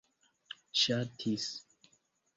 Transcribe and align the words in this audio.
ŝatis 0.81 1.45